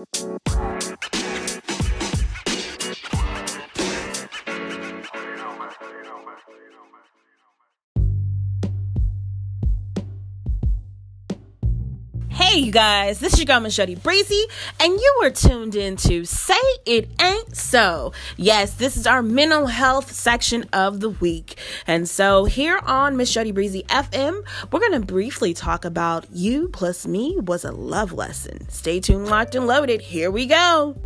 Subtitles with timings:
[0.00, 0.79] Música
[12.50, 14.44] Hey, you guys, this is your girl Miss Jody Breezy,
[14.80, 18.12] and you were tuned in to Say It Ain't So.
[18.36, 21.60] Yes, this is our mental health section of the week.
[21.86, 26.66] And so, here on Miss Jody Breezy FM, we're going to briefly talk about You
[26.70, 28.68] Plus Me Was a Love Lesson.
[28.68, 30.00] Stay tuned, locked, and loaded.
[30.00, 30.96] Here we go.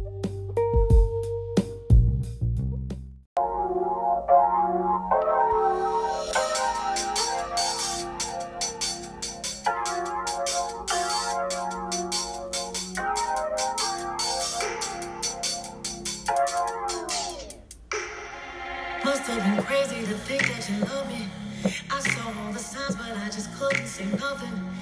[23.94, 24.73] sing of.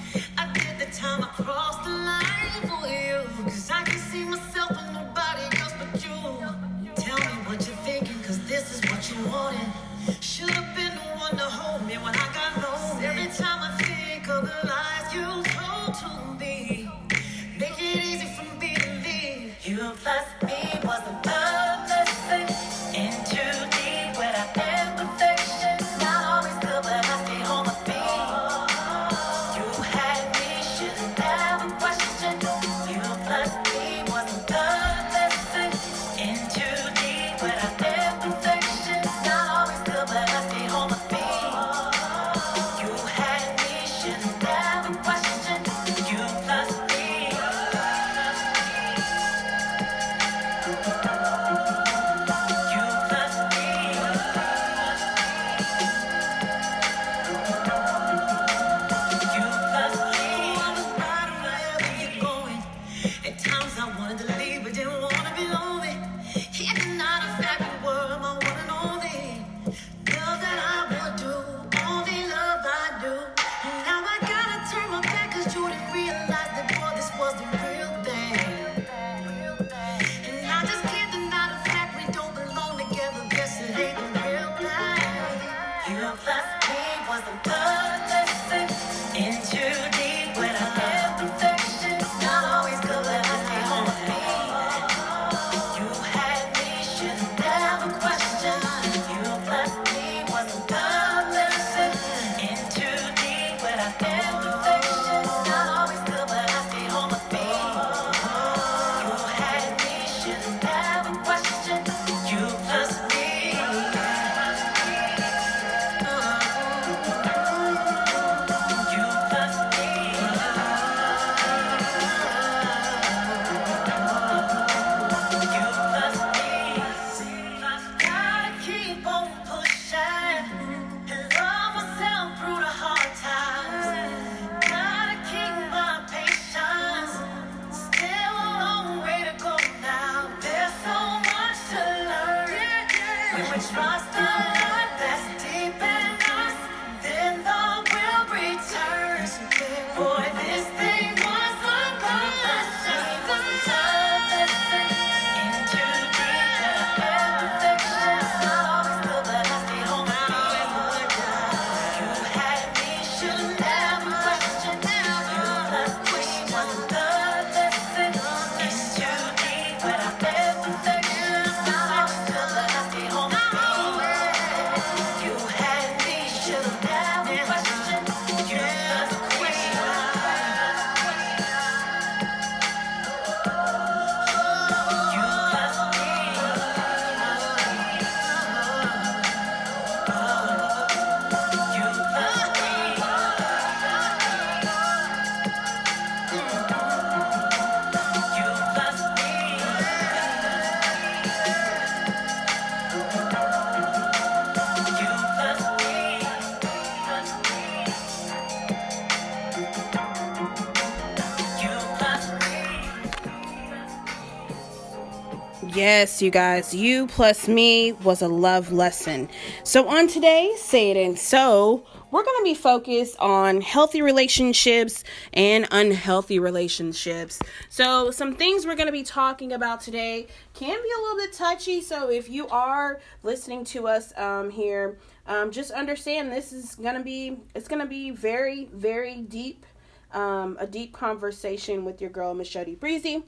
[216.23, 216.73] you guys.
[216.73, 219.29] You plus me was a love lesson.
[219.63, 225.03] So, on today's Say It So, we're going to be focused on healthy relationships
[225.33, 227.39] and unhealthy relationships.
[227.67, 231.33] So, some things we're going to be talking about today can be a little bit
[231.33, 231.81] touchy.
[231.81, 234.97] So, if you are listening to us um, here,
[235.27, 239.65] um, just understand this is going to be it's going to be very very deep
[240.13, 243.23] um, a deep conversation with your girl Miss Jody Breezy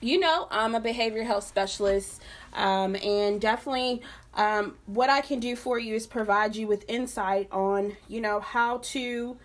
[0.00, 2.22] you know, I'm a behavior health specialist,
[2.52, 4.02] um, and definitely
[4.34, 8.40] um, what I can do for you is provide you with insight on, you know,
[8.40, 9.36] how to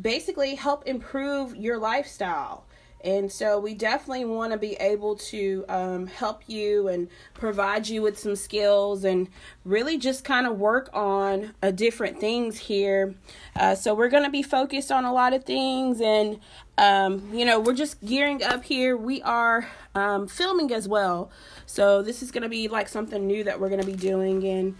[0.00, 2.64] basically help improve your lifestyle.
[3.02, 8.02] And so we definitely want to be able to um, help you and provide you
[8.02, 9.28] with some skills and
[9.64, 13.14] really just kind of work on uh, different things here.
[13.56, 16.38] Uh, so we're going to be focused on a lot of things and,
[16.76, 18.96] um, you know, we're just gearing up here.
[18.96, 21.30] We are um, filming as well.
[21.66, 24.46] So this is going to be like something new that we're going to be doing.
[24.46, 24.76] And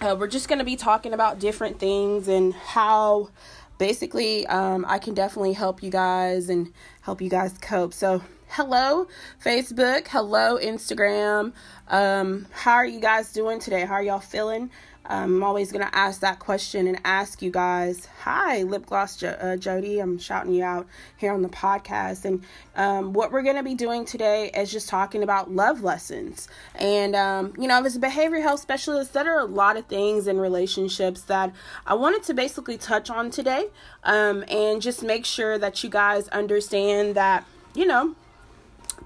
[0.00, 3.30] uh, we're just going to be talking about different things and how
[3.78, 6.72] basically um, i can definitely help you guys and
[7.08, 7.94] help you guys cope.
[7.94, 9.06] So hello
[9.42, 10.08] facebook.
[10.08, 11.54] Hello instagram.
[11.88, 13.86] Um, how are you guys doing today?
[13.86, 14.70] How are y'all feeling
[15.08, 19.56] I'm always going to ask that question and ask you guys, hi, Lip Gloss uh,
[19.58, 20.00] Jody.
[20.00, 22.26] I'm shouting you out here on the podcast.
[22.26, 22.44] And
[22.76, 26.46] um, what we're going to be doing today is just talking about love lessons.
[26.74, 30.26] And, um, you know, as a behavior health specialist, there are a lot of things
[30.26, 31.54] in relationships that
[31.86, 33.68] I wanted to basically touch on today
[34.04, 38.14] um, and just make sure that you guys understand that, you know,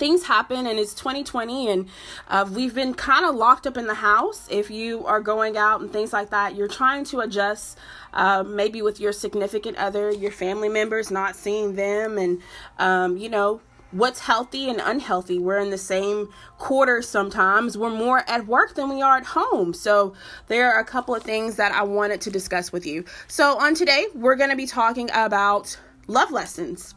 [0.03, 1.89] things happen and it's 2020 and
[2.27, 4.49] uh, we've been kind of locked up in the house.
[4.51, 7.79] If you are going out and things like that you're trying to adjust
[8.13, 12.43] uh, maybe with your significant other your family members not seeing them and
[12.81, 13.61] um, you know
[13.93, 15.39] what's healthy and unhealthy.
[15.39, 17.79] We're in the same quarter sometimes.
[17.79, 19.73] We're more at work than we are at home.
[19.73, 20.15] So
[20.49, 23.05] there are a couple of things that i wanted to discuss with you.
[23.29, 25.79] So on today we're going to be talking about
[26.09, 26.97] love lessons.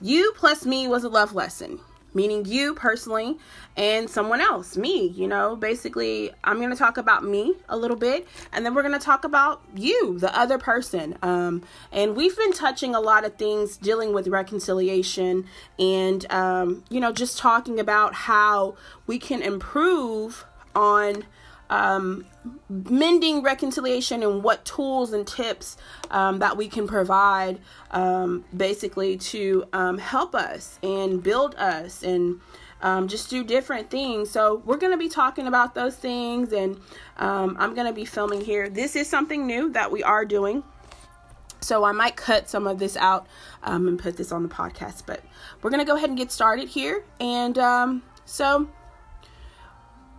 [0.00, 1.80] You plus me was a love lesson
[2.16, 3.36] meaning you personally
[3.76, 5.08] and someone else, me.
[5.08, 8.82] You know, basically, I'm going to talk about me a little bit, and then we're
[8.82, 11.18] going to talk about you, the other person.
[11.22, 15.44] Um, and we've been touching a lot of things dealing with reconciliation
[15.78, 18.76] and, um, you know, just talking about how
[19.06, 21.24] we can improve on
[21.70, 22.26] um,
[22.68, 25.76] mending reconciliation and what tools and tips
[26.10, 27.58] um, that we can provide
[27.90, 32.40] um, basically to um, help us and build us and
[32.82, 34.30] um, just do different things.
[34.30, 36.78] So, we're going to be talking about those things, and
[37.16, 38.68] um, I'm going to be filming here.
[38.68, 40.62] This is something new that we are doing.
[41.62, 43.26] So I might cut some of this out
[43.62, 45.20] and put this on the podcast, but
[45.62, 47.02] we're gonna go ahead and get started here.
[47.18, 48.68] And um, so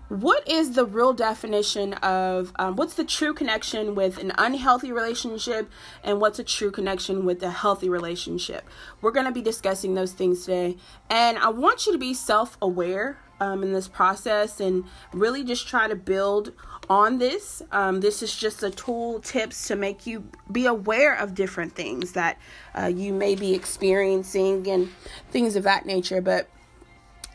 [0.09, 5.69] what is the real definition of um, what's the true connection with an unhealthy relationship
[6.03, 8.67] and what's a true connection with a healthy relationship?
[9.01, 10.77] We're going to be discussing those things today.
[11.09, 15.87] And i want you to be self-aware um, in this process and really just try
[15.87, 16.53] to build
[16.89, 17.61] on this.
[17.71, 22.13] Um, this is just a tool tips to make you be aware of different things
[22.13, 22.37] that
[22.77, 24.89] uh, you may be experiencing and
[25.29, 26.21] things of that nature.
[26.21, 26.49] But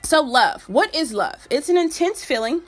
[0.05, 0.69] so, love.
[0.69, 1.47] What is love?
[1.49, 2.63] It's an intense feeling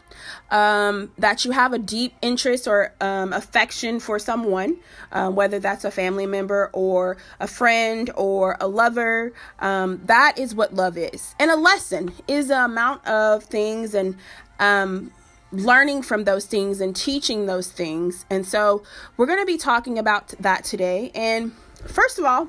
[0.51, 4.77] um, that you have a deep interest or um, affection for someone,
[5.11, 9.33] uh, whether that's a family member or a friend or a lover.
[9.59, 11.35] Um, that is what love is.
[11.41, 14.17] And a lesson is the amount of things and
[14.61, 15.11] um,
[15.51, 18.27] learning from those things and teaching those things.
[18.31, 18.85] And so,
[19.17, 21.11] we're going to be talking about that today.
[21.17, 21.53] And
[21.87, 22.49] first of all,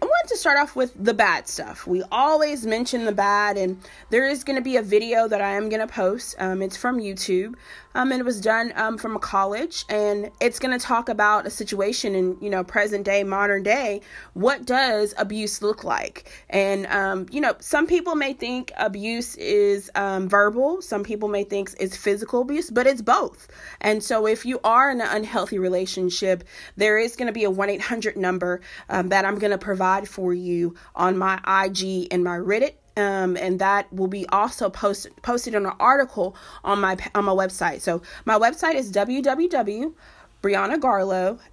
[0.00, 1.86] I wanted to start off with the bad stuff.
[1.86, 3.80] We always mention the bad, and
[4.10, 6.36] there is going to be a video that I am going to post.
[6.38, 7.54] Um, it's from YouTube,
[7.98, 11.46] um, and it was done um, from a college, and it's going to talk about
[11.46, 14.02] a situation in you know present day, modern day.
[14.34, 16.30] What does abuse look like?
[16.48, 20.80] And um, you know, some people may think abuse is um, verbal.
[20.80, 23.48] Some people may think it's physical abuse, but it's both.
[23.80, 26.44] And so, if you are in an unhealthy relationship,
[26.76, 29.58] there is going to be a one eight hundred number um, that I'm going to
[29.58, 32.74] provide for you on my IG and my Reddit.
[32.98, 37.32] Um, and that will be also posted posted in an article on my on my
[37.32, 37.80] website.
[37.80, 39.94] So my website is www.brianna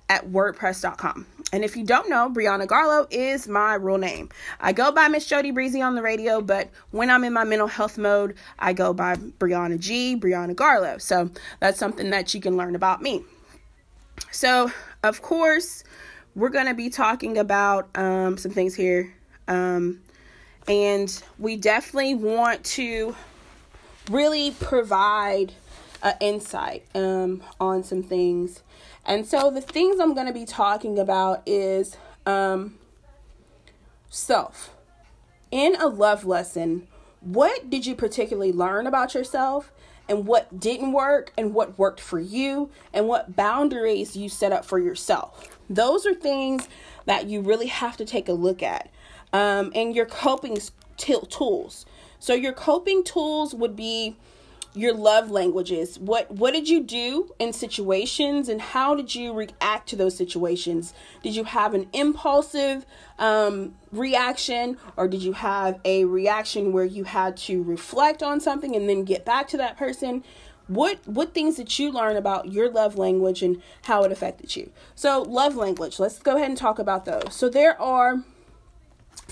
[0.09, 1.27] at wordpress.com.
[1.53, 4.29] And if you don't know, Brianna Garlow is my real name.
[4.59, 7.67] I go by Miss Jody Breezy on the radio, but when I'm in my mental
[7.67, 10.99] health mode, I go by Brianna G, Brianna Garlow.
[10.99, 13.23] So that's something that you can learn about me.
[14.31, 14.71] So,
[15.03, 15.83] of course,
[16.35, 19.13] we're going to be talking about um, some things here.
[19.47, 20.01] Um,
[20.67, 23.15] and we definitely want to
[24.09, 25.53] really provide
[26.01, 28.61] an insight um, on some things.
[29.05, 32.77] And so the things I'm going to be talking about is um,
[34.09, 34.71] self.
[35.51, 36.87] In a love lesson,
[37.21, 39.71] what did you particularly learn about yourself?
[40.07, 44.65] and what didn't work and what worked for you and what boundaries you set up
[44.65, 45.57] for yourself.
[45.69, 46.67] Those are things
[47.05, 48.89] that you really have to take a look at.
[49.35, 50.57] Um, and your coping
[50.97, 51.85] t- tools.
[52.19, 54.15] So your coping tools would be
[54.73, 55.97] your love languages.
[55.99, 60.93] What what did you do in situations and how did you react to those situations?
[61.23, 62.85] Did you have an impulsive
[63.19, 68.75] um, reaction or did you have a reaction where you had to reflect on something
[68.75, 70.23] and then get back to that person?
[70.67, 74.71] What what things did you learn about your love language and how it affected you?
[74.95, 75.99] So love language.
[75.99, 77.35] Let's go ahead and talk about those.
[77.35, 78.23] So there are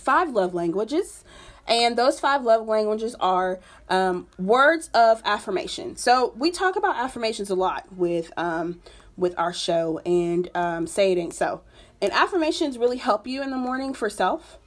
[0.04, 1.24] five love languages.
[1.66, 5.96] And those five love languages are um, words of affirmation.
[5.96, 8.82] So we talk about affirmations a lot with um,
[9.16, 11.62] with our show and um, say it ain't so.
[12.02, 14.60] And affirmations really help you in the morning for self.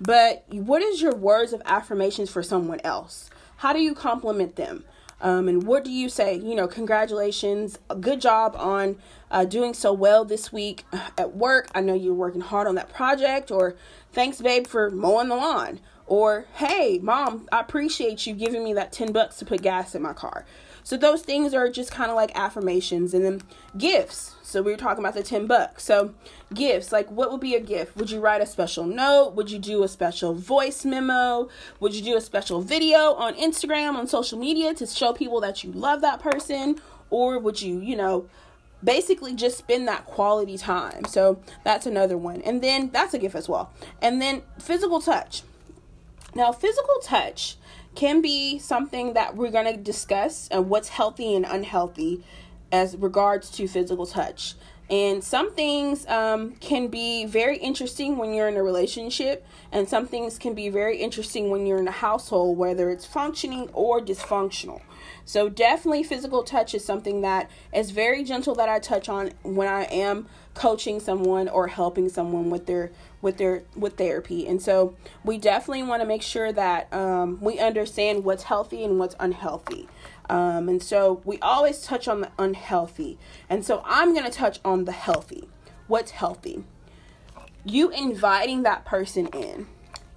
[0.00, 3.30] But what is your words of affirmations for someone else?
[3.58, 4.84] How do you compliment them?
[5.20, 6.36] Um, and what do you say?
[6.36, 8.96] You know, congratulations, good job on
[9.30, 10.84] uh, doing so well this week
[11.18, 11.68] at work.
[11.74, 13.74] I know you're working hard on that project, or
[14.12, 18.92] thanks, babe, for mowing the lawn, or hey, mom, I appreciate you giving me that
[18.92, 20.44] 10 bucks to put gas in my car.
[20.84, 23.42] So those things are just kind of like affirmations and then
[23.76, 24.36] gifts.
[24.42, 25.82] So we were talking about the 10 bucks.
[25.82, 26.12] So
[26.52, 27.96] gifts, like what would be a gift?
[27.96, 29.30] Would you write a special note?
[29.30, 31.48] Would you do a special voice memo?
[31.80, 35.64] Would you do a special video on Instagram, on social media to show people that
[35.64, 36.78] you love that person?
[37.08, 38.28] Or would you, you know,
[38.82, 41.06] basically just spend that quality time?
[41.06, 42.42] So that's another one.
[42.42, 43.72] And then that's a gift as well.
[44.02, 45.44] And then physical touch.
[46.34, 47.56] Now, physical touch
[47.94, 52.24] can be something that we're going to discuss and what's healthy and unhealthy
[52.72, 54.54] as regards to physical touch.
[54.90, 60.06] And some things um, can be very interesting when you're in a relationship, and some
[60.06, 64.82] things can be very interesting when you're in a household, whether it's functioning or dysfunctional.
[65.24, 69.68] So, definitely, physical touch is something that is very gentle that I touch on when
[69.68, 74.46] I am coaching someone or helping someone with their with their with therapy.
[74.46, 78.98] And so we definitely want to make sure that um, we understand what's healthy and
[78.98, 79.88] what's unhealthy.
[80.30, 83.18] Um, and so we always touch on the unhealthy.
[83.48, 85.48] And so i'm going to touch on the healthy.
[85.86, 86.64] What's healthy?
[87.64, 89.66] You inviting that person in.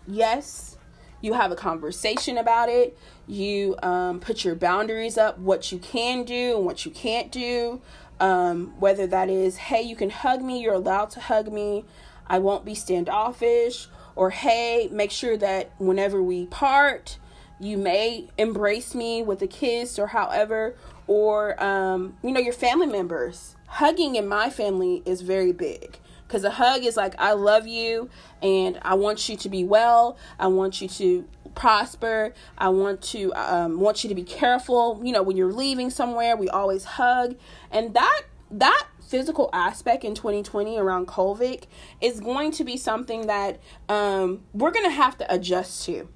[0.06, 0.77] Yes
[1.22, 2.98] you have a conversation about it.
[3.28, 7.82] You um, put your boundaries up what you can do and what you can't do.
[8.20, 11.86] Um, whether that is, hey, you can hug me, you're allowed to hug me,
[12.26, 17.20] I won't be standoffish, or hey, make sure that whenever we part,
[17.60, 22.88] you may embrace me with a kiss or however, or, um, you know, your family
[22.88, 23.56] members.
[23.68, 28.10] Hugging in my family is very big because a hug is like i love you
[28.42, 30.18] and i want you to be well.
[30.40, 32.34] I want you to prosper.
[32.58, 35.02] I want to um, want you to be careful.
[35.04, 37.36] You know when you're leaving somewhere we always hug.
[37.72, 41.64] And that that physical aspect in 2020 around covid
[42.02, 43.58] is going to be something that
[43.88, 46.08] um, we're going to have to adjust to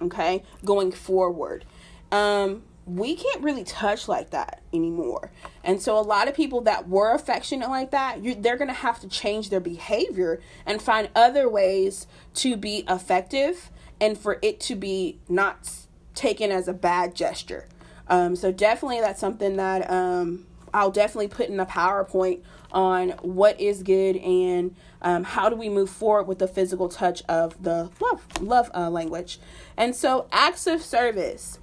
[0.00, 1.64] okay going forward.
[2.10, 5.30] Um, we can't really touch like that anymore.
[5.62, 8.74] And so a lot of people that were affectionate like that, you, they're going to
[8.74, 14.60] have to change their behavior and find other ways to be effective and for it
[14.60, 15.70] to be not
[16.14, 17.68] taken as a bad gesture.
[18.08, 22.40] Um, so definitely that's something that um, I'll definitely put in a PowerPoint
[22.72, 27.22] on what is good and um, how do we move forward with the physical touch
[27.28, 29.38] of the love love uh, language.
[29.76, 31.58] And so acts of service.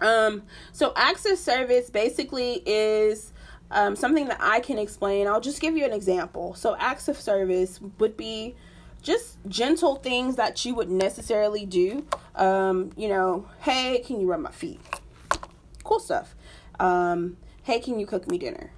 [0.00, 3.32] Um, so access service basically is
[3.70, 5.26] um, something that I can explain.
[5.26, 6.54] I'll just give you an example.
[6.54, 8.54] So acts of service would be
[9.02, 12.06] just gentle things that you would necessarily do.
[12.34, 14.80] Um, you know, hey, can you rub my feet?
[15.84, 16.34] Cool stuff.
[16.80, 18.72] Um, hey, can you cook me dinner?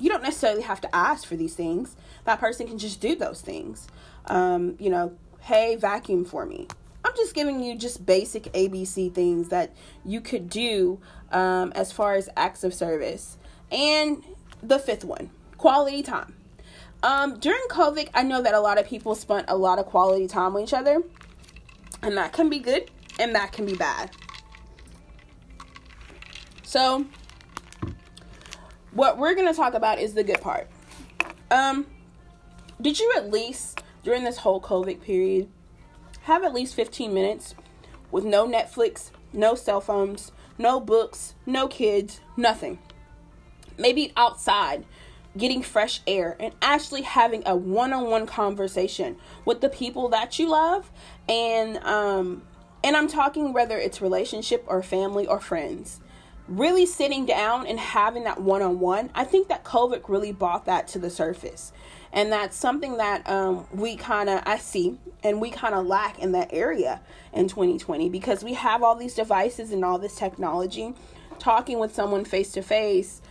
[0.00, 1.96] You don't necessarily have to ask for these things.
[2.24, 3.88] That person can just do those things.
[4.26, 6.68] Um, you know, hey, vacuum for me.
[7.04, 12.14] I'm just giving you just basic ABC things that you could do um, as far
[12.14, 13.38] as acts of service.
[13.70, 14.22] And
[14.62, 16.34] the fifth one, quality time.
[17.02, 20.28] Um, during COVID, I know that a lot of people spent a lot of quality
[20.28, 21.02] time with each other,
[22.00, 24.10] and that can be good and that can be bad.
[26.62, 27.06] So,
[28.92, 30.68] what we're gonna talk about is the good part.
[31.50, 31.86] Um,
[32.80, 35.48] did you at least during this whole COVID period
[36.22, 37.54] have at least 15 minutes
[38.10, 42.78] with no Netflix, no cell phones, no books, no kids, nothing.
[43.78, 44.84] Maybe outside,
[45.36, 50.90] getting fresh air and actually having a one-on-one conversation with the people that you love
[51.26, 52.42] and um
[52.84, 56.00] and I'm talking whether it's relationship or family or friends.
[56.48, 59.10] Really sitting down and having that one-on-one.
[59.14, 61.72] I think that COVID really brought that to the surface.
[62.12, 66.18] And that's something that um, we kind of, I see, and we kind of lack
[66.18, 67.00] in that area
[67.32, 70.94] in 2020 because we have all these devices and all this technology.
[71.38, 73.22] Talking with someone face to face,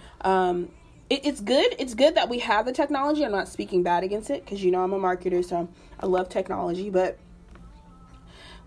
[1.09, 1.75] it's good.
[1.77, 3.25] It's good that we have the technology.
[3.25, 5.67] I'm not speaking bad against it because you know I'm a marketer, so
[5.99, 7.19] I love technology, but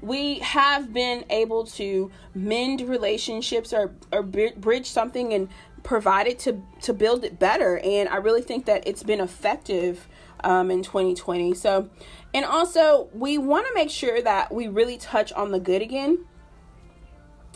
[0.00, 5.48] we have been able to mend relationships or, or bridge something and
[5.84, 7.78] provide it to, to build it better.
[7.78, 10.08] And I really think that it's been effective
[10.42, 11.54] um, in 2020.
[11.54, 11.88] So,
[12.32, 16.26] and also, we want to make sure that we really touch on the good again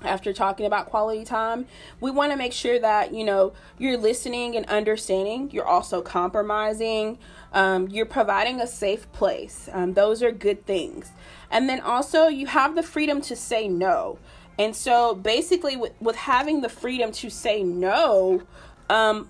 [0.05, 1.67] after talking about quality time
[2.01, 7.19] we want to make sure that you know you're listening and understanding you're also compromising
[7.53, 11.11] um, you're providing a safe place um, those are good things
[11.51, 14.21] and then also you have the freedom to say no
[14.59, 18.43] and so basically with, with having the freedom to say no
[18.91, 19.29] um,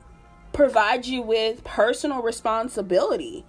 [0.53, 3.45] provides you with personal responsibility.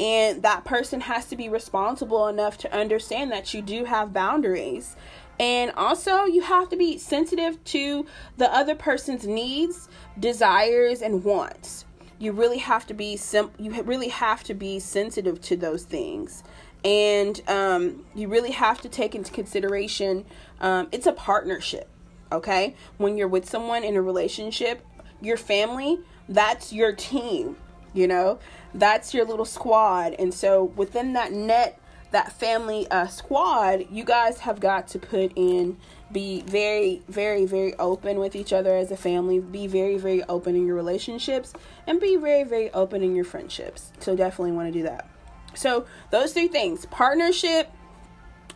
[0.00, 4.96] And that person has to be responsible enough to understand that you do have boundaries.
[5.38, 9.88] And also, you have to be sensitive to the other person's needs,
[10.18, 11.84] desires, and wants.
[12.18, 16.44] You really have to be sim- you really have to be sensitive to those things,
[16.84, 20.24] and um, you really have to take into consideration.
[20.60, 21.88] Um, it's a partnership,
[22.30, 22.76] okay?
[22.98, 24.84] When you're with someone in a relationship,
[25.20, 27.56] your family, that's your team.
[27.94, 28.40] You know,
[28.74, 34.38] that's your little squad, and so within that net that family uh, squad, you guys
[34.40, 35.76] have got to put in,
[36.12, 40.54] be very, very, very open with each other as a family, be very, very open
[40.54, 41.52] in your relationships,
[41.88, 43.90] and be very, very open in your friendships.
[43.98, 45.08] So, definitely want to do that.
[45.56, 47.70] So, those three things partnership,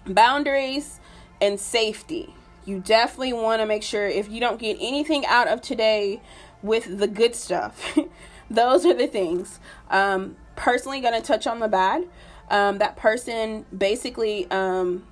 [0.06, 1.00] boundaries,
[1.40, 2.34] and safety.
[2.64, 6.20] You definitely want to make sure if you don't get anything out of today
[6.62, 7.98] with the good stuff,
[8.50, 9.58] those are the things.
[9.88, 12.06] Um, personally, going to touch on the bad
[12.50, 15.04] um, that person basically um,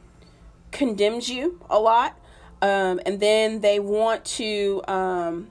[0.71, 2.19] condemns you a lot
[2.63, 5.49] um, and then they want to um,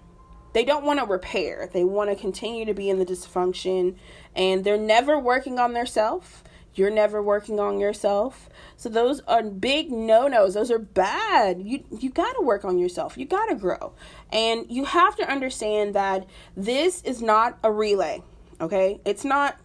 [0.55, 1.69] they don't want to repair.
[1.71, 3.95] They want to continue to be in the dysfunction
[4.35, 6.43] and they're never working on their self
[6.77, 8.49] you're never working on yourself.
[8.75, 10.55] So those are big no-nos.
[10.55, 11.61] Those are bad.
[11.61, 13.17] You you got to work on yourself.
[13.17, 13.93] You got to grow.
[14.29, 18.21] And you have to understand that this is not a relay
[18.59, 18.99] okay?
[19.05, 19.57] It's not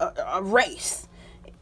[0.00, 1.08] a, a race.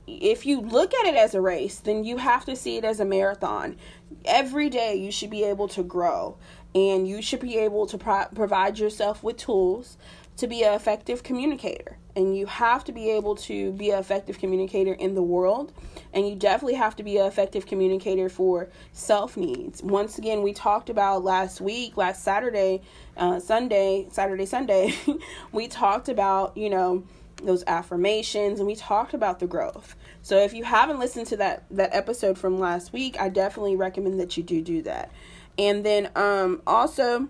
[0.07, 3.01] If you look at it as a race, then you have to see it as
[3.01, 3.77] a marathon.
[4.25, 6.39] Every day you should be able to grow
[6.77, 9.97] and you should be able to pro- provide yourself with tools
[10.37, 11.97] to be an effective communicator.
[12.15, 15.73] And you have to be able to be an effective communicator in the world.
[16.13, 19.83] And you definitely have to be an effective communicator for self needs.
[19.83, 22.83] Once again, we talked about last week, last Saturday,
[23.17, 24.95] uh, Sunday, Saturday, Sunday,
[25.53, 27.05] we talked about, you know,
[27.43, 29.97] those affirmations and we talked about the growth.
[30.23, 34.21] So if you haven't listened to that that episode from last week, I definitely recommend
[34.21, 35.11] that you do do that.
[35.59, 37.29] And then um also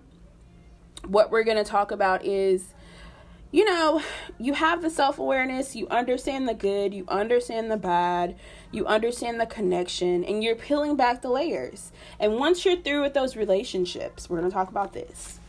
[1.05, 2.73] what we're going to talk about is
[3.51, 4.01] you know,
[4.37, 8.35] you have the self awareness, you understand the good, you understand the bad,
[8.71, 11.91] you understand the connection, and you're peeling back the layers.
[12.19, 15.39] And once you're through with those relationships, we're going to talk about this.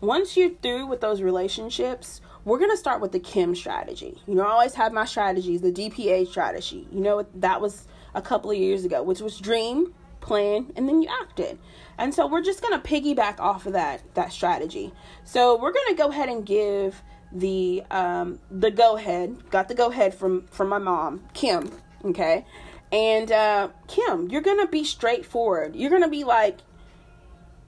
[0.00, 4.22] Once you're through with those relationships, we're going to start with the Kim strategy.
[4.28, 6.86] You know, I always have my strategies, the DPA strategy.
[6.92, 11.02] You know, that was a couple of years ago, which was dream, plan, and then
[11.02, 11.58] you acted.
[11.98, 14.92] And so we're just going to piggyback off of that that strategy.
[15.24, 19.50] So we're going to go ahead and give the um the go ahead.
[19.50, 21.70] Got the go ahead from from my mom, Kim,
[22.04, 22.46] okay?
[22.92, 25.76] And uh Kim, you're to be straightforward.
[25.76, 26.58] You're to be like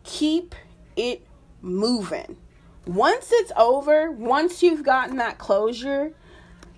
[0.04, 0.54] keep
[0.96, 1.26] it
[1.60, 2.36] moving
[2.86, 6.12] once it's over, once you've gotten that closure,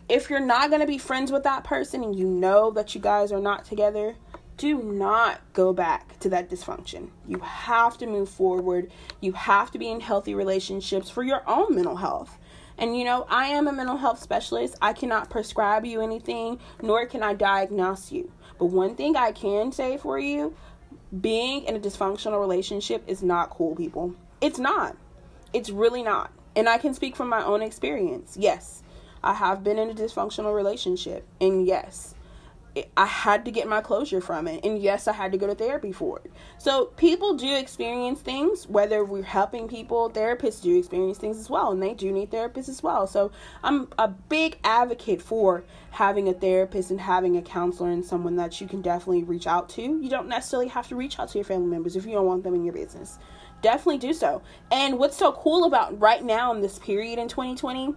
[0.09, 3.33] if you're not to be friends with that person and you know that you guys
[3.33, 4.17] are not together,
[4.57, 7.11] do not go back to that dysfunction.
[7.27, 8.91] You have to move forward.
[9.21, 12.39] You have to be in healthy relationships for your own mental health.
[12.79, 14.77] And you know, I am a mental health specialist.
[14.81, 18.31] I cannot prescribe you anything, nor can I diagnose you.
[18.59, 20.55] But one thing I can say for you
[21.21, 24.15] being in a dysfunctional relationship is not cool, people.
[24.41, 24.97] It's not.
[25.53, 26.33] It's really not.
[26.57, 28.37] And I can speak from my own experience.
[28.39, 28.83] Yes,
[29.23, 31.27] I have been in a dysfunctional relationship.
[31.41, 32.15] And yes,
[32.97, 34.65] I had to get my closure from it.
[34.65, 36.33] And yes, I had to go to therapy for it.
[36.59, 41.73] So people do experience things, whether we're helping people, therapists do experience things as well.
[41.73, 43.07] And they do need therapists as well.
[43.07, 43.31] So
[43.63, 48.61] I'm a big advocate for having a therapist and having a counselor and someone that
[48.61, 49.83] you can definitely reach out to.
[49.83, 52.43] You don't necessarily have to reach out to your family members if you don't want
[52.43, 53.19] them in your business
[53.61, 54.43] definitely do so.
[54.73, 57.95] And what's so cool about right now in this period in 2020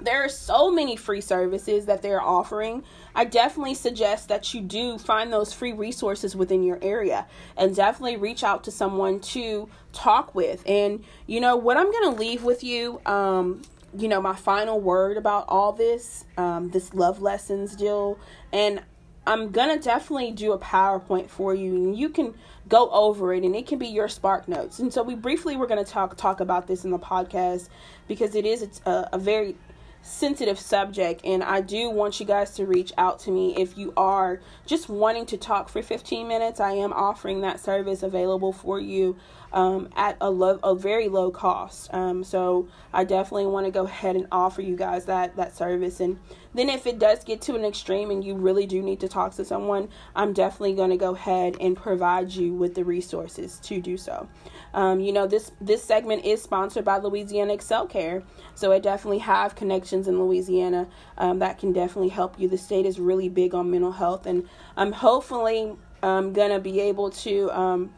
[0.00, 2.82] there are so many free services that they're offering.
[3.14, 7.26] I definitely suggest that you do find those free resources within your area
[7.56, 10.62] and definitely reach out to someone to talk with.
[10.66, 13.62] And, you know, what I'm going to leave with you, um,
[13.96, 18.18] you know, my final word about all this, um, this love lessons deal.
[18.52, 18.82] And
[19.26, 22.34] I'm to definitely do a PowerPoint for you and you can
[22.68, 24.80] go over it and it can be your spark notes.
[24.80, 27.68] And so we briefly we're to talk talk about this in the podcast
[28.06, 29.56] because it is a, a very
[30.04, 33.92] sensitive subject and I do want you guys to reach out to me if you
[33.96, 36.60] are just wanting to talk for 15 minutes.
[36.60, 39.16] I am offering that service available for you
[39.54, 41.88] um, at a low, a very low cost.
[41.94, 46.00] Um, so I definitely want to go ahead and offer you guys that that service.
[46.00, 46.18] And
[46.54, 49.34] then if it does get to an extreme and you really do need to talk
[49.36, 53.80] to someone, I'm definitely going to go ahead and provide you with the resources to
[53.80, 54.28] do so.
[54.74, 58.24] Um, you know, this this segment is sponsored by Louisiana Excel Care,
[58.56, 62.48] so I definitely have connections in Louisiana um, that can definitely help you.
[62.48, 67.10] The state is really big on mental health, and I'm hopefully um, gonna be able
[67.10, 67.92] to um,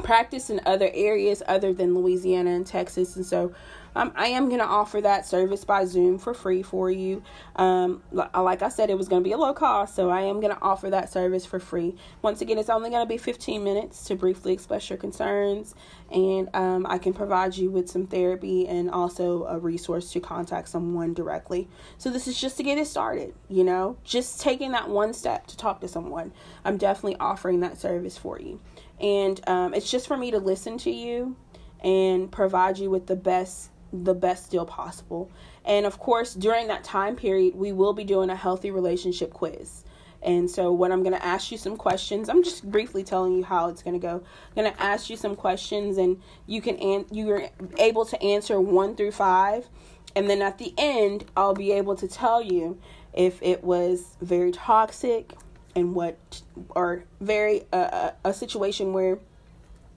[0.00, 3.54] practice in other areas other than Louisiana and Texas, and so
[3.96, 7.22] um, I am going to offer that service by Zoom for free for you.
[7.56, 10.40] Um, like I said, it was going to be a low cost, so I am
[10.40, 11.96] going to offer that service for free.
[12.22, 15.74] Once again, it's only going to be 15 minutes to briefly express your concerns,
[16.10, 20.68] and um, I can provide you with some therapy and also a resource to contact
[20.68, 21.68] someone directly.
[21.98, 25.46] So, this is just to get it started, you know, just taking that one step
[25.48, 26.32] to talk to someone.
[26.64, 28.60] I'm definitely offering that service for you.
[29.00, 31.36] And um, it's just for me to listen to you
[31.82, 35.30] and provide you with the best the best deal possible.
[35.64, 39.84] And of course, during that time period, we will be doing a healthy relationship quiz.
[40.22, 42.28] And so, what I'm going to ask you some questions.
[42.28, 44.16] I'm just briefly telling you how it's going to go.
[44.16, 48.60] I'm going to ask you some questions, and you can an- you're able to answer
[48.60, 49.68] one through five,
[50.14, 52.78] and then at the end, I'll be able to tell you
[53.14, 55.32] if it was very toxic
[55.74, 59.18] and what, or very uh, a situation where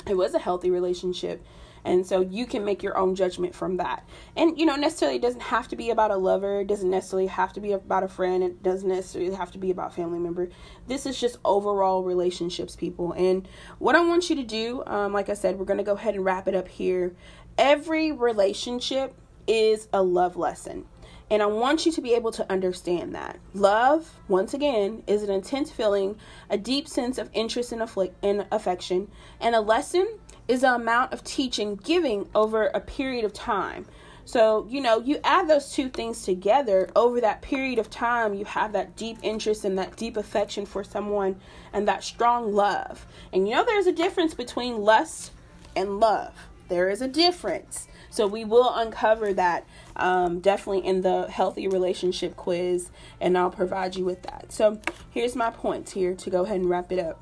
[0.07, 1.43] it was a healthy relationship
[1.85, 4.07] and so you can make your own judgment from that.
[4.37, 7.27] And, you know, necessarily it doesn't have to be about a lover, it doesn't necessarily
[7.27, 10.49] have to be about a friend, it doesn't necessarily have to be about family member.
[10.87, 13.13] This is just overall relationships, people.
[13.13, 13.47] And
[13.79, 16.15] what I want you to do, um, like I said, we're going to go ahead
[16.15, 17.15] and wrap it up here.
[17.57, 19.13] Every relationship
[19.45, 20.85] is a love lesson.
[21.33, 23.39] And I want you to be able to understand that.
[23.55, 26.15] Love, once again, is an intense feeling,
[26.47, 27.81] a deep sense of interest and,
[28.21, 29.09] and affection,
[29.41, 33.87] and a lesson is the amount of teaching giving over a period of time.
[34.25, 38.45] So, you know, you add those two things together over that period of time, you
[38.45, 41.37] have that deep interest and that deep affection for someone
[41.73, 43.07] and that strong love.
[43.33, 45.31] And you know, there's a difference between lust
[45.75, 46.35] and love.
[46.69, 47.87] There is a difference.
[48.13, 53.95] So, we will uncover that um, definitely in the healthy relationship quiz, and I'll provide
[53.95, 54.51] you with that.
[54.51, 57.19] So, here's my points here to go ahead and wrap it up.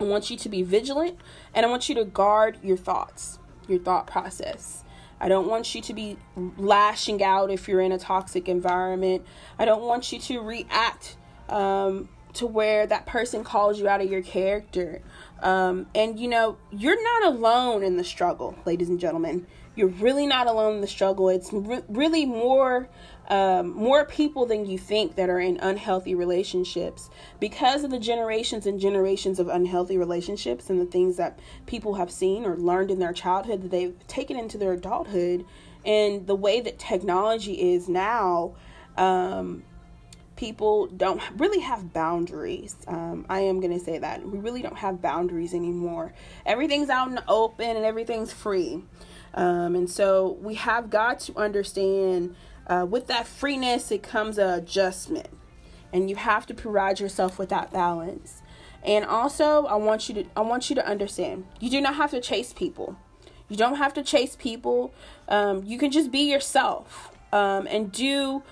[0.00, 1.18] I want you to be vigilant
[1.54, 4.82] and I want you to guard your thoughts, your thought process.
[5.20, 6.16] I don't want you to be
[6.56, 9.24] lashing out if you're in a toxic environment.
[9.60, 11.16] I don't want you to react
[11.48, 15.02] um, to where that person calls you out of your character.
[15.40, 19.46] Um, and you know, you're not alone in the struggle, ladies and gentlemen.
[19.76, 21.28] You're really not alone in the struggle.
[21.28, 22.88] It's re- really more
[23.28, 28.66] um, more people than you think that are in unhealthy relationships because of the generations
[28.66, 32.98] and generations of unhealthy relationships and the things that people have seen or learned in
[32.98, 35.44] their childhood that they've taken into their adulthood
[35.86, 38.52] and the way that technology is now
[38.96, 39.62] um,
[40.34, 42.74] people don't really have boundaries.
[42.88, 44.26] Um, I am going to say that.
[44.26, 46.14] We really don't have boundaries anymore.
[46.46, 48.82] Everything's out in the open and everything's free.
[49.34, 52.34] Um, and so we have got to understand
[52.66, 55.28] uh, with that freeness, it comes a adjustment,
[55.92, 58.42] and you have to provide yourself with that balance.
[58.82, 62.10] And also, I want you to I want you to understand you do not have
[62.12, 62.96] to chase people.
[63.48, 64.94] You don't have to chase people.
[65.28, 68.42] Um, you can just be yourself um, and do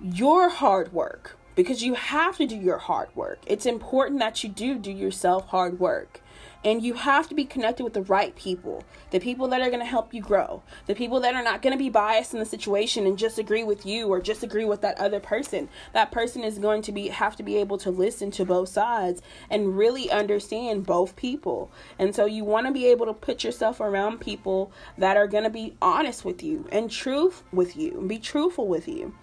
[0.00, 3.38] your hard work because you have to do your hard work.
[3.46, 6.20] It's important that you do do yourself hard work.
[6.62, 9.80] And you have to be connected with the right people, the people that are going
[9.80, 12.44] to help you grow, the people that are not going to be biased in the
[12.44, 15.70] situation and just agree with you or just agree with that other person.
[15.94, 19.22] That person is going to be have to be able to listen to both sides
[19.48, 21.72] and really understand both people.
[21.98, 25.44] And so you want to be able to put yourself around people that are going
[25.44, 29.14] to be honest with you and truth with you and be truthful with you.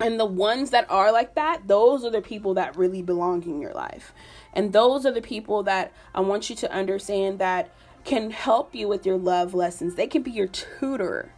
[0.00, 3.60] And the ones that are like that, those are the people that really belong in
[3.60, 4.12] your life.
[4.52, 7.70] And those are the people that I want you to understand that
[8.04, 9.94] can help you with your love lessons.
[9.94, 11.32] They can be your tutor.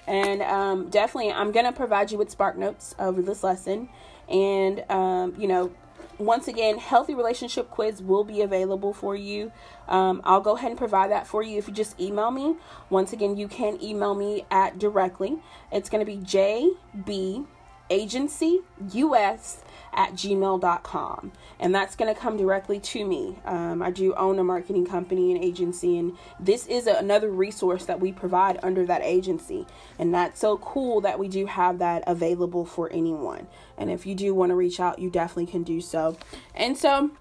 [0.07, 3.89] And um, definitely, I'm going to provide you with Spark Notes over this lesson.
[4.29, 5.71] And, um, you know,
[6.19, 9.51] once again, healthy relationship quiz will be available for you.
[9.87, 12.55] Um, I'll go ahead and provide that for you if you just email me.
[12.89, 15.37] Once again, you can email me at directly.
[15.71, 17.45] It's going to be JB
[17.89, 18.61] Agency
[18.93, 19.63] US
[19.97, 23.39] at gmail.com and that's going to come directly to me.
[23.45, 27.85] Um, i do own a marketing company and agency and this is a, another resource
[27.85, 29.65] that we provide under that agency.
[29.97, 33.47] And that's so cool that we do have that available for anyone.
[33.77, 36.15] And if you do want to reach out you definitely can do so.
[36.53, 37.11] And so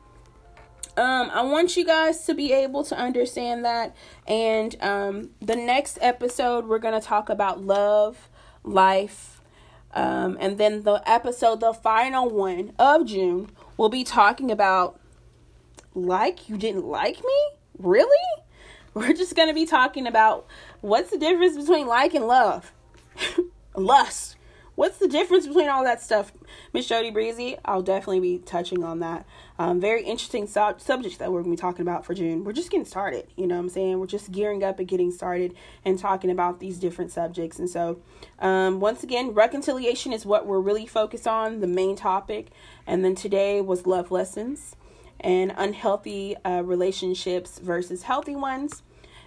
[0.99, 3.97] um, I want you guys to be able to understand that.
[4.27, 8.29] And um, the next episode, we're going to talk about love,
[8.65, 9.36] life,
[9.97, 15.01] um, and then the episode, the final one of June, will be talking about
[15.95, 17.49] like you didn't like me?
[17.79, 18.29] Really?
[18.95, 20.47] We're just going to be talking about
[20.83, 22.73] what's the difference between like and love,
[23.75, 24.37] lust.
[24.77, 26.33] What's the difference between all that stuff?
[26.75, 29.25] Miss Jody Breezy, I'll definitely be touching on that.
[29.59, 32.45] Um, very interesting su- subject that we're going to be talking about for June.
[32.45, 33.99] We're just getting started, you know what I'm saying?
[33.99, 35.55] We're just gearing up and getting started
[35.87, 37.59] and talking about these different subjects.
[37.59, 38.03] And so,
[38.39, 42.49] um, once again, reconciliation is what we're really focused on, the main topic.
[42.87, 44.77] And then today was love lessons
[45.19, 48.83] and unhealthy uh, relationships versus healthy ones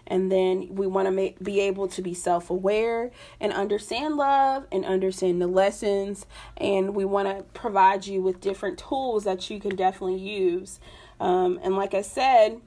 [0.10, 5.42] and then we want to be able to be self-aware and understand love and understand
[5.42, 6.26] the lessons.
[6.58, 10.80] And we want to provide you with different tools that you can definitely use.
[11.20, 12.62] Um, and like i said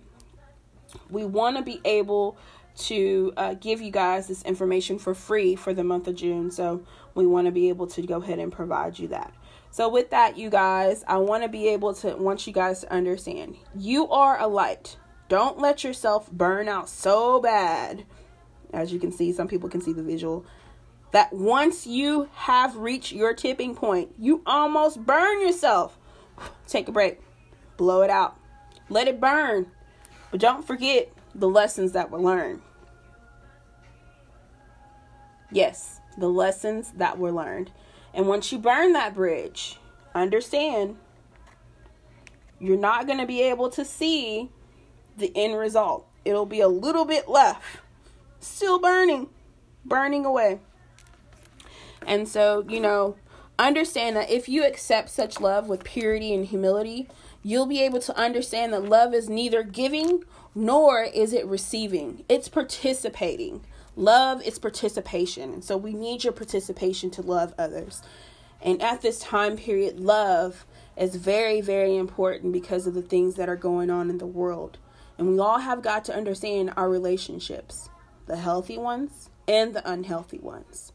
[1.11, 2.37] we want to be able
[2.75, 6.51] to uh, give you guys this information for free for the month of june.
[6.51, 6.83] So
[7.15, 9.33] we want to be able to go ahead and provide you that.
[9.71, 12.93] So with that you guys i want to be able to want you guys to
[12.93, 13.57] understand.
[13.75, 14.97] You are a light
[15.33, 18.05] don't let yourself burn out so bad.
[18.71, 20.45] As you can see, some people can see the visual.
[21.13, 25.97] That once you have reached your tipping point, you almost burn yourself.
[26.69, 27.19] Take a break,
[27.79, 28.37] blow it out,
[28.91, 29.69] let it burn.
[30.31, 32.61] But don't forget the lessons that were learned.
[35.51, 37.71] Yes, the lessons that were learned.
[38.13, 39.79] And once you burn that bridge,
[40.15, 40.99] understand
[42.61, 44.51] you're not going to be able to see
[45.17, 46.07] the end result.
[46.25, 47.81] It'll be a little bit left,
[48.41, 49.29] still burning,
[49.85, 50.61] burning away.
[52.07, 53.17] And so, you know,
[53.59, 57.09] understand that if you accept such love with purity and humility,
[57.43, 62.49] you'll be able to understand that love is neither giving nor is it receiving, it's
[62.49, 63.65] participating.
[63.95, 65.61] Love is participation.
[65.61, 68.03] So we need your participation to love others.
[68.63, 70.65] And at this time period, love
[70.97, 74.79] is very, very important because of the things that are going on in the world.
[75.19, 77.89] And we all have got to understand our relationships
[78.27, 80.93] the healthy ones and the unhealthy ones.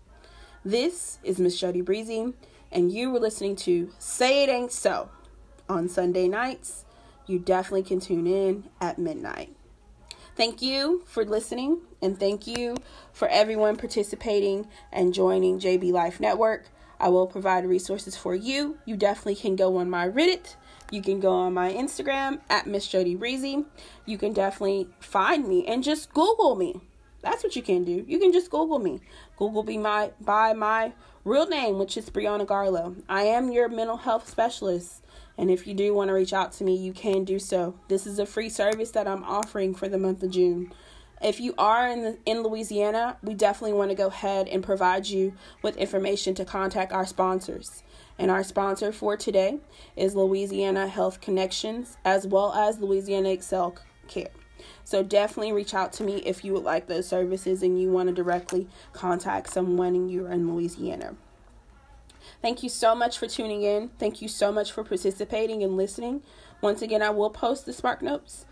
[0.63, 2.33] This is Miss Jody Breezy,
[2.71, 5.09] and you were listening to Say It Ain't So
[5.69, 6.85] on Sunday nights.
[7.25, 9.55] You definitely can tune in at midnight.
[10.35, 12.77] Thank you for listening, and thank you
[13.11, 16.69] for everyone participating and joining JB Life Network.
[16.99, 18.77] I will provide resources for you.
[18.85, 20.55] You definitely can go on my Reddit
[20.91, 23.65] you can go on my Instagram at Miss Jody Breezy.
[24.05, 26.81] You can definitely find me and just Google me.
[27.21, 28.05] That's what you can do.
[28.07, 29.01] You can just Google me.
[29.37, 30.93] Google me my by my
[31.25, 32.95] real name, which is Brianna Garlow.
[33.09, 35.03] I am your mental health specialist.
[35.37, 37.75] And if you do want to reach out to me, you can do so.
[37.89, 40.73] This is a free service that I'm offering for the month of June.
[41.21, 45.07] If you are in the, in Louisiana, we definitely want to go ahead and provide
[45.07, 47.83] you with information to contact our sponsors.
[48.19, 49.59] And our sponsor for today
[49.95, 53.75] is Louisiana Health Connections as well as Louisiana Excel
[54.07, 54.29] Care.
[54.83, 58.09] So definitely reach out to me if you would like those services and you want
[58.09, 61.15] to directly contact someone and you're in Louisiana.
[62.41, 63.89] Thank you so much for tuning in.
[63.99, 66.21] Thank you so much for participating and listening.
[66.61, 68.45] Once again, I will post the Spark Notes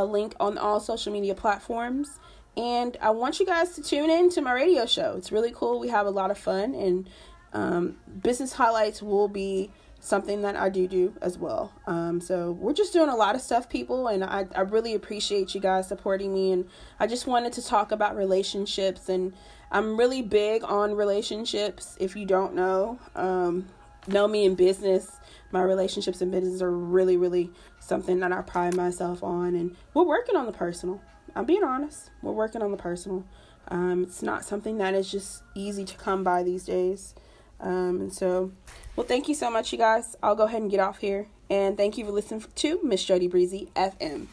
[0.00, 2.18] a link on all social media platforms.
[2.56, 5.14] And I want you guys to tune in to my radio show.
[5.16, 5.78] It's really cool.
[5.78, 7.08] We have a lot of fun and
[7.52, 11.72] um, business highlights will be something that I do do as well.
[11.86, 15.54] Um, so we're just doing a lot of stuff, people, and I, I really appreciate
[15.54, 16.52] you guys supporting me.
[16.52, 16.68] And
[17.00, 19.32] I just wanted to talk about relationships, and
[19.70, 21.96] I'm really big on relationships.
[21.98, 23.66] If you don't know, um,
[24.06, 25.18] know me in business,
[25.56, 30.04] my relationships and business are really, really something that I pride myself on, and we're
[30.04, 31.00] working on the personal.
[31.34, 33.24] I'm being honest, we're working on the personal.
[33.68, 37.14] Um, it's not something that is just easy to come by these days.
[37.58, 38.52] Um, and so,
[38.96, 40.14] well, thank you so much, you guys.
[40.22, 41.28] I'll go ahead and get off here.
[41.48, 44.26] And thank you for listening to Miss Jody Breezy FM.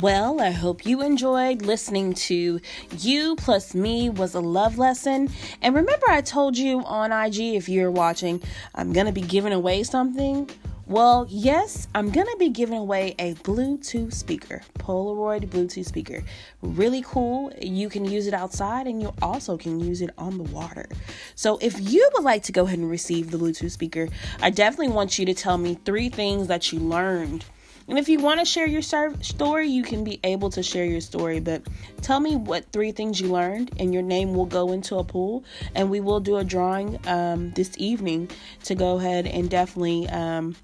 [0.00, 2.58] Well, I hope you enjoyed listening to
[2.96, 5.28] You Plus Me was a love lesson.
[5.60, 8.40] And remember, I told you on IG, if you're watching,
[8.74, 10.48] I'm going to be giving away something.
[10.86, 16.22] Well, yes, I'm going to be giving away a Bluetooth speaker, Polaroid Bluetooth speaker.
[16.62, 17.52] Really cool.
[17.60, 20.88] You can use it outside and you also can use it on the water.
[21.34, 24.08] So, if you would like to go ahead and receive the Bluetooth speaker,
[24.40, 27.44] I definitely want you to tell me three things that you learned.
[27.90, 31.00] And if you want to share your story, you can be able to share your
[31.00, 31.40] story.
[31.40, 31.66] But
[32.02, 35.42] tell me what three things you learned, and your name will go into a pool.
[35.74, 38.30] And we will do a drawing um, this evening
[38.64, 40.54] to go ahead and definitely um,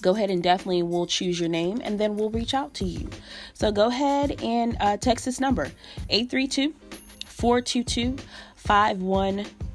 [0.00, 3.10] go ahead and definitely we'll choose your name and then we'll reach out to you.
[3.52, 5.70] So go ahead and uh, text this number
[6.08, 6.74] 832
[7.26, 8.16] 422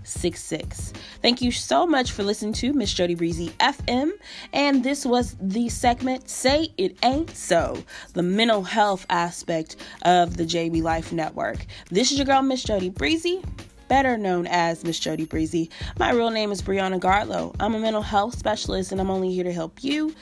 [0.05, 0.93] 5166.
[1.21, 4.11] Thank you so much for listening to Miss Jody Breezy FM.
[4.53, 10.43] And this was the segment Say It Ain't So, the mental health aspect of the
[10.43, 11.65] JB Life Network.
[11.89, 13.41] This is your girl, Miss Jody Breezy
[13.87, 15.69] better known as Miss Jody Breezy.
[15.99, 17.55] My real name is Brianna Garlow.
[17.59, 20.15] I'm a mental health specialist and I'm only here to help you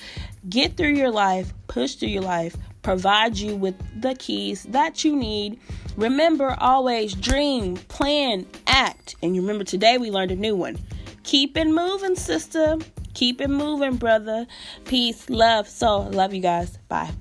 [0.50, 5.16] get through your life, push through your life, provide you with the keys that you
[5.16, 5.60] need.
[5.98, 9.16] Remember always dream, plan, act.
[9.24, 10.78] And you remember today we learned a new one.
[11.24, 12.78] Keep it moving, sister.
[13.14, 14.46] Keep it moving, brother.
[14.86, 16.10] Peace, love, soul.
[16.12, 16.78] Love you guys.
[16.90, 17.12] Bye.